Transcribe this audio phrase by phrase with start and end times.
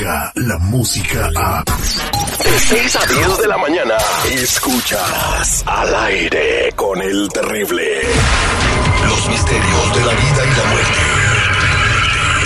[0.00, 1.62] la música a...
[1.62, 3.96] De 6 a 10 de la mañana,
[4.32, 8.00] escuchas al aire con el terrible.
[9.06, 11.00] Los misterios de la vida y la muerte.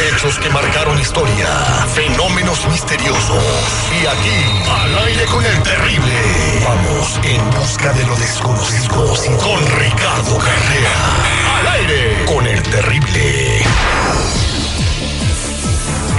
[0.08, 1.46] Hechos que marcaron historia,
[1.94, 3.44] fenómenos misteriosos.
[4.02, 6.12] Y aquí, al aire con el terrible,
[6.64, 9.64] vamos en busca de lo desconocido con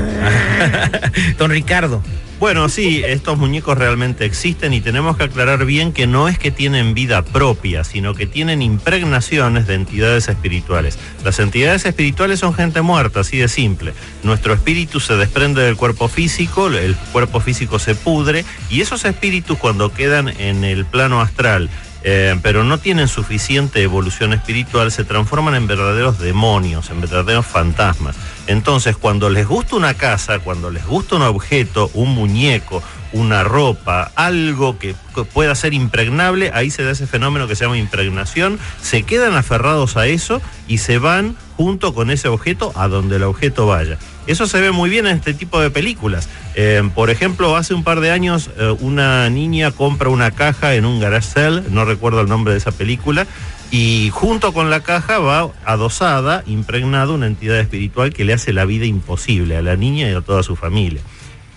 [1.39, 2.03] Don Ricardo.
[2.41, 6.49] Bueno, sí, estos muñecos realmente existen y tenemos que aclarar bien que no es que
[6.49, 10.97] tienen vida propia, sino que tienen impregnaciones de entidades espirituales.
[11.23, 13.93] Las entidades espirituales son gente muerta, así de simple.
[14.23, 19.59] Nuestro espíritu se desprende del cuerpo físico, el cuerpo físico se pudre y esos espíritus
[19.59, 21.69] cuando quedan en el plano astral,
[22.03, 28.15] eh, pero no tienen suficiente evolución espiritual, se transforman en verdaderos demonios, en verdaderos fantasmas.
[28.47, 32.81] Entonces, cuando les gusta una casa, cuando les gusta un objeto, un muñeco,
[33.13, 34.95] una ropa, algo que
[35.33, 39.97] pueda ser impregnable, ahí se da ese fenómeno que se llama impregnación, se quedan aferrados
[39.97, 43.97] a eso y se van junto con ese objeto a donde el objeto vaya.
[44.27, 46.29] Eso se ve muy bien en este tipo de películas.
[46.55, 50.85] Eh, por ejemplo, hace un par de años eh, una niña compra una caja en
[50.85, 53.25] un garage no recuerdo el nombre de esa película,
[53.71, 58.65] y junto con la caja va adosada, impregnada una entidad espiritual que le hace la
[58.65, 61.01] vida imposible a la niña y a toda su familia.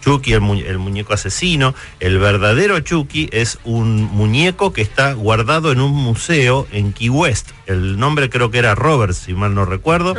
[0.05, 1.75] Chucky, el, muñeco asesino.
[1.99, 7.53] El verdadero Chucky es un muñeco que está guardado en un museo en Key West.
[7.67, 10.15] El nombre creo que era Robert, si mal no recuerdo.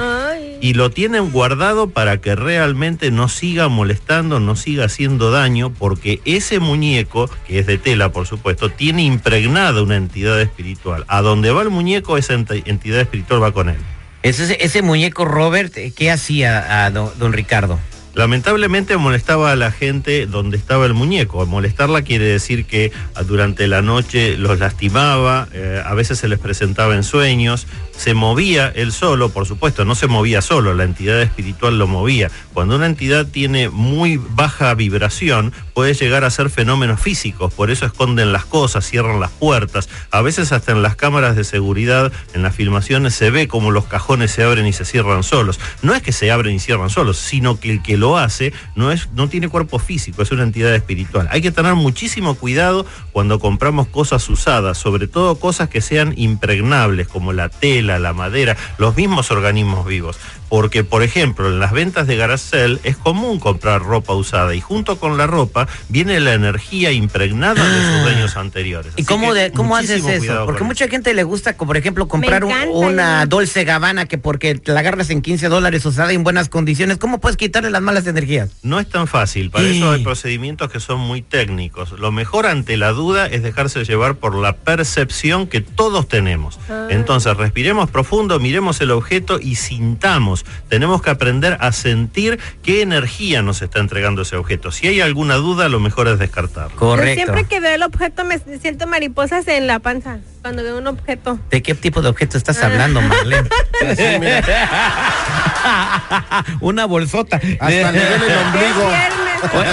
[0.59, 6.19] Y lo tienen guardado para que realmente no siga molestando, no siga haciendo daño, porque
[6.25, 11.05] ese muñeco, que es de tela por supuesto, tiene impregnada una entidad espiritual.
[11.07, 13.77] A donde va el muñeco, esa entidad espiritual va con él.
[14.23, 17.79] Ese, ese muñeco Robert, ¿qué hacía a don Ricardo?
[18.15, 21.45] Lamentablemente molestaba a la gente donde estaba el muñeco.
[21.45, 26.39] Molestarla quiere decir que ah, durante la noche los lastimaba, eh, a veces se les
[26.39, 31.21] presentaba en sueños, se movía él solo, por supuesto, no se movía solo, la entidad
[31.21, 32.31] espiritual lo movía.
[32.53, 37.85] Cuando una entidad tiene muy baja vibración, puede llegar a ser fenómenos físicos, por eso
[37.85, 39.89] esconden las cosas, cierran las puertas.
[40.11, 43.85] A veces hasta en las cámaras de seguridad, en las filmaciones, se ve como los
[43.85, 45.59] cajones se abren y se cierran solos.
[45.81, 48.53] No es que se abren y cierran solos, sino que el que lo lo hace
[48.75, 51.27] no, es, no tiene cuerpo físico, es una entidad espiritual.
[51.31, 57.07] Hay que tener muchísimo cuidado cuando compramos cosas usadas, sobre todo cosas que sean impregnables,
[57.07, 60.19] como la tela, la madera, los mismos organismos vivos.
[60.49, 64.97] Porque, por ejemplo, en las ventas de Garacel es común comprar ropa usada y junto
[64.99, 68.03] con la ropa viene la energía impregnada de sus ah.
[68.03, 68.93] dueños anteriores.
[68.95, 70.45] ¿Y cómo, de, cómo haces eso?
[70.45, 75.09] Porque mucha gente le gusta, por ejemplo, comprar una Dolce Gabbana que porque la agarras
[75.09, 78.51] en 15 dólares usada en buenas condiciones, ¿cómo puedes quitarle las malas energías?
[78.63, 81.91] No es tan fácil, para eso hay procedimientos que son muy técnicos.
[81.91, 86.59] Lo mejor ante la duda es dejarse llevar por la percepción que todos tenemos.
[86.69, 86.87] Ah.
[86.89, 90.34] Entonces, respiremos profundo, miremos el objeto y sintamos
[90.69, 94.71] tenemos que aprender a sentir qué energía nos está entregando ese objeto.
[94.71, 96.75] Si hay alguna duda, lo mejor es descartarlo.
[96.75, 97.23] Correcto.
[97.23, 101.39] siempre que veo el objeto me siento mariposas en la panza cuando veo un objeto.
[101.49, 103.49] ¿De qué tipo de objeto estás hablando, Marlene?
[106.59, 107.37] Una bolsota.
[107.37, 108.91] Hasta el ombligo.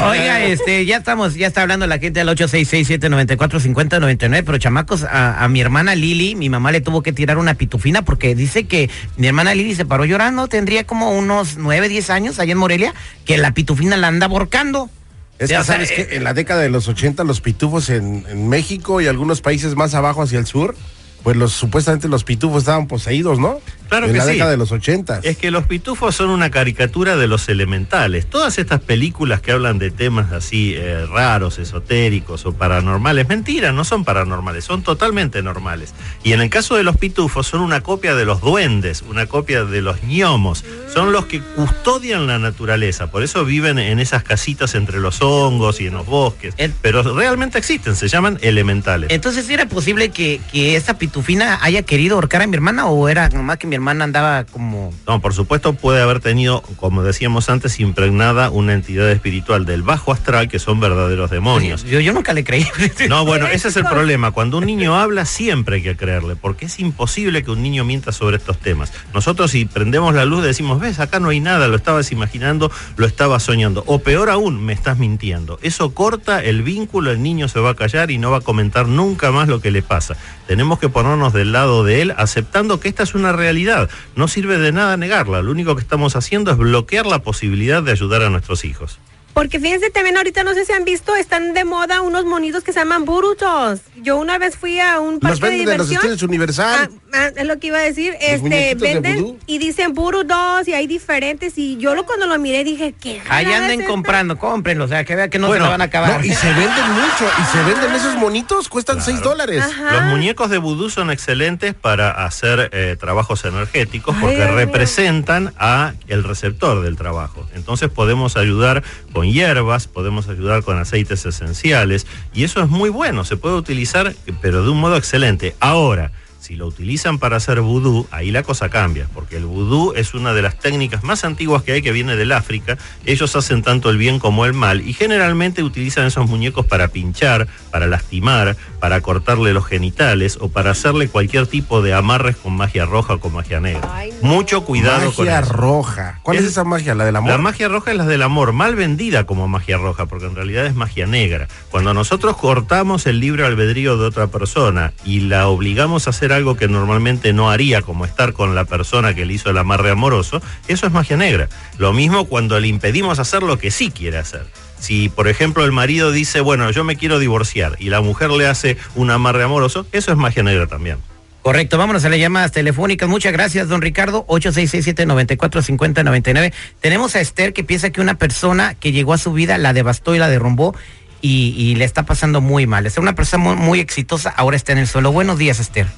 [0.05, 5.49] Oiga, este, ya estamos, ya está hablando la gente al 866-794-5099, pero chamacos, a, a,
[5.49, 9.27] mi hermana Lili, mi mamá le tuvo que tirar una pitufina porque dice que mi
[9.27, 12.95] hermana Lili se paró llorando, tendría como unos 9, 10 años allá en Morelia,
[13.25, 14.91] que la pitufina la anda borcando.
[15.39, 19.01] Es que, ¿sabes que En la década de los 80 los pitufos en, en México
[19.01, 20.77] y algunos países más abajo hacia el sur,
[21.23, 23.61] pues los supuestamente los pitufos estaban poseídos, ¿no?
[23.93, 24.33] Claro en que la sí.
[24.33, 25.21] década de los 80.
[25.23, 28.27] Es que los pitufos son una caricatura de los elementales.
[28.27, 33.85] Todas estas películas que hablan de temas así eh, raros, esotéricos o paranormales, mentira, no
[33.85, 35.95] son paranormales, son totalmente normales.
[36.25, 39.65] Y en el caso de los pitufos son una copia de los duendes, una copia
[39.65, 40.65] de los ñomos.
[40.93, 45.81] Son los que custodian la naturaleza, por eso viven en esas casitas entre los hongos
[45.81, 46.55] y en los bosques.
[46.57, 49.11] El- Pero realmente existen, se llaman elementales.
[49.11, 53.29] Entonces, ¿era posible que, que esta pitufina haya querido ahorcar a mi hermana o era
[53.29, 54.93] nomás que mi hermana andaba como...
[55.07, 60.13] No, por supuesto puede haber tenido, como decíamos antes, impregnada una entidad espiritual del bajo
[60.13, 61.85] astral que son verdaderos demonios.
[61.85, 62.67] Yo, yo nunca le creí.
[63.09, 64.31] No, bueno, ese es el problema.
[64.31, 68.13] Cuando un niño habla siempre hay que creerle, porque es imposible que un niño mienta
[68.13, 68.93] sobre estos temas.
[69.13, 73.07] Nosotros si prendemos la luz decimos, ves, acá no hay nada, lo estabas imaginando, lo
[73.07, 73.83] estabas soñando.
[73.87, 75.59] O peor aún, me estás mintiendo.
[75.63, 78.87] Eso corta el vínculo, el niño se va a callar y no va a comentar
[78.87, 80.17] nunca más lo que le pasa.
[80.47, 83.72] Tenemos que ponernos del lado de él, aceptando que esta es una realidad.
[84.17, 85.43] No sirve de nada negarla.
[85.43, 88.99] Lo único que estamos haciendo es bloquear la posibilidad de ayudar a nuestros hijos.
[89.35, 92.73] Porque fíjense también ahorita no sé si han visto, están de moda unos monitos que
[92.73, 93.81] se llaman burutos.
[94.03, 95.97] Yo una vez fui a un parque Los de en los diversión.
[95.97, 96.91] estudios Universal.
[97.13, 98.15] Ah, ah, es lo que iba a decir.
[98.21, 101.57] Este, muñequitos de venden y dicen burudos y hay diferentes.
[101.57, 103.23] Y yo lo cuando lo miré dije, ¿qué?
[103.29, 105.85] Ahí anden es comprando, cómprenlo, o sea, que vea que no Bueno, se van a
[105.85, 106.21] acabar.
[106.21, 107.31] No, y se venden mucho.
[107.41, 109.63] Y se venden esos monitos, cuestan 6 dólares.
[109.63, 109.93] Ajá.
[109.93, 115.95] Los muñecos de vudú son excelentes para hacer eh, trabajos energéticos Ay, porque representan a
[116.09, 117.47] el receptor del trabajo.
[117.55, 118.83] Entonces podemos ayudar
[119.13, 124.15] con hierbas, podemos ayudar con aceites esenciales y eso es muy bueno, se puede utilizar
[124.41, 125.55] pero de un modo excelente.
[125.61, 126.13] Ahora,
[126.53, 130.35] si lo utilizan para hacer vudú, ahí la cosa cambia, porque el vudú es una
[130.35, 132.77] de las técnicas más antiguas que hay que viene del África.
[133.07, 137.49] Ellos hacen tanto el bien como el mal y generalmente utilizan esos muñecos para pinchar,
[137.71, 142.85] para lastimar, para cortarle los genitales o para hacerle cualquier tipo de amarres con magia
[142.85, 143.89] roja o con magia negra.
[143.91, 144.29] Ay, no.
[144.29, 145.53] Mucho cuidado con magia eso.
[145.55, 146.21] roja.
[146.23, 146.95] ¿Cuál es, Es- esa magia?
[146.95, 147.31] ¿La del amor?
[147.31, 150.67] La magia roja es la del amor, mal vendida como magia roja, porque en realidad
[150.67, 151.49] es magia negra.
[151.71, 156.42] Cuando nosotros cortamos el libre albedrío de otra persona y la obligamos a hacer algo
[156.57, 160.43] que normalmente no haría, como estar con la persona que le hizo el amarre amoroso,
[160.69, 161.49] eso es magia negra.
[161.79, 164.47] Lo mismo cuando le impedimos hacer lo que sí quiere hacer.
[164.79, 168.49] Si, por ejemplo, el marido dice, bueno, yo me quiero divorciar y la mujer le
[168.49, 170.99] hace un amarre amoroso, eso es magia negra también.
[171.43, 173.09] Correcto, vámonos a las llamadas telefónicas.
[173.09, 174.25] Muchas gracias, don Ricardo.
[174.27, 176.53] 8667-945099.
[176.81, 180.15] Tenemos a Esther que piensa que una persona que llegó a su vida la devastó
[180.15, 180.77] y la derrumbó
[181.21, 182.87] y, y le está pasando muy mal.
[182.87, 185.11] Es una persona muy, muy exitosa, ahora está en el suelo.
[185.11, 185.89] Buenos días, Esther.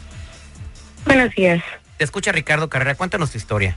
[1.06, 1.62] Buenos días.
[1.97, 2.95] Te escucha Ricardo Carrera.
[2.95, 3.77] Cuéntanos tu historia.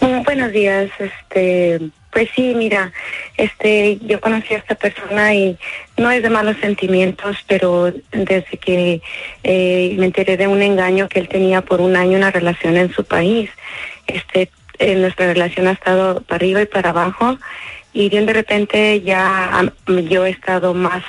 [0.00, 0.90] Mm, Buenos días.
[0.98, 1.80] Este,
[2.12, 2.92] pues sí, mira,
[3.36, 5.58] este, yo conocí a esta persona y
[5.96, 9.02] no es de malos sentimientos, pero desde que
[9.42, 12.92] eh, me enteré de un engaño que él tenía por un año una relación en
[12.92, 13.50] su país,
[14.06, 17.38] este, nuestra relación ha estado para arriba y para abajo
[17.92, 21.02] y bien de repente ya yo he estado más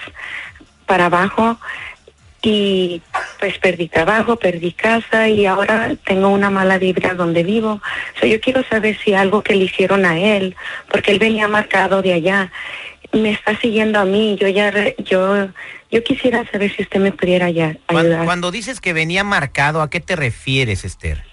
[0.85, 1.59] para abajo
[2.49, 3.01] y
[3.39, 7.81] pues perdí trabajo, perdí casa y ahora tengo una mala vibra donde vivo.
[8.15, 10.55] O sea, yo quiero saber si algo que le hicieron a él,
[10.89, 12.51] porque él venía marcado de allá,
[13.11, 14.37] me está siguiendo a mí.
[14.39, 15.49] Yo ya, re- yo,
[15.91, 18.25] yo quisiera saber si usted me pudiera ya Cuando, ayudar.
[18.25, 21.23] cuando dices que venía marcado, ¿a qué te refieres, Esther?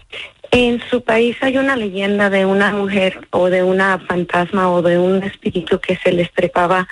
[0.51, 4.99] En su país hay una leyenda de una mujer o de una fantasma o de
[4.99, 6.89] un espíritu que se les trepaba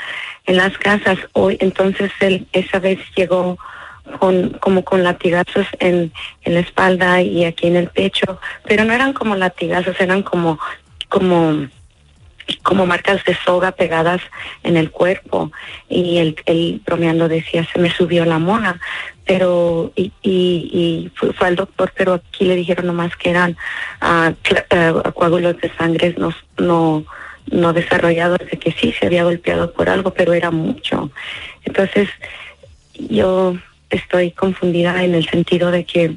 [0.46, 1.18] en las casas.
[1.32, 3.58] Hoy, entonces él esa vez llegó
[4.18, 8.92] con como con latigazos en, en la espalda y aquí en el pecho, pero no
[8.92, 10.58] eran como latigazos, eran como
[11.08, 11.68] como
[12.62, 14.20] como marcas de soga pegadas
[14.62, 15.52] en el cuerpo.
[15.88, 18.80] Y él, él bromeando decía se me subió la mona
[19.24, 23.56] pero y, y, y fue, al doctor pero aquí le dijeron nomás que eran
[24.00, 24.32] ah,
[25.14, 27.04] coágulos de sangre no no
[27.46, 31.10] no desarrollados de que sí se había golpeado por algo pero era mucho.
[31.64, 32.08] Entonces
[32.94, 33.56] yo
[33.96, 36.16] estoy confundida en el sentido de que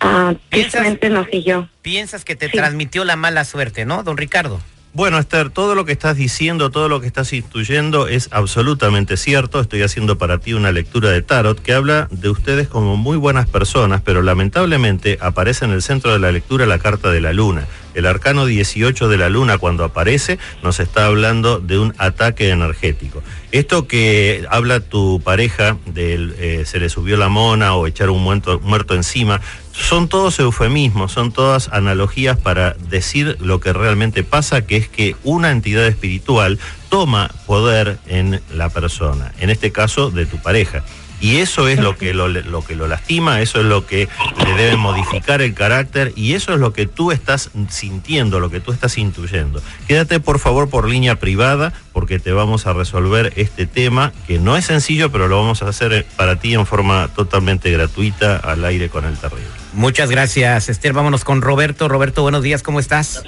[0.00, 2.56] ah ¿Piensas- no siguió Piensas que te Sí.
[2.56, 4.60] transmitió la mala suerte, ¿no, don Ricardo?
[4.94, 9.60] Bueno, Esther, todo lo que estás diciendo, todo lo que estás instruyendo es absolutamente cierto.
[9.60, 13.46] Estoy haciendo para ti una lectura de tarot que habla de ustedes como muy buenas
[13.46, 17.66] personas, pero lamentablemente aparece en el centro de la lectura la carta de la luna.
[17.94, 23.22] El arcano 18 de la luna cuando aparece nos está hablando de un ataque energético.
[23.52, 28.22] Esto que habla tu pareja del eh, se le subió la mona o echar un
[28.22, 29.40] muerto encima,
[29.78, 35.16] son todos eufemismos, son todas analogías para decir lo que realmente pasa, que es que
[35.24, 36.58] una entidad espiritual
[36.88, 40.84] toma poder en la persona, en este caso de tu pareja.
[41.20, 44.08] Y eso es lo que lo, lo que lo lastima, eso es lo que
[44.44, 48.60] le debe modificar el carácter y eso es lo que tú estás sintiendo, lo que
[48.60, 49.60] tú estás intuyendo.
[49.86, 54.56] Quédate por favor por línea privada porque te vamos a resolver este tema que no
[54.56, 58.88] es sencillo, pero lo vamos a hacer para ti en forma totalmente gratuita al aire
[58.88, 59.46] con el terrible.
[59.72, 60.92] Muchas gracias, Esther.
[60.92, 61.88] Vámonos con Roberto.
[61.88, 63.22] Roberto, buenos días, ¿cómo estás?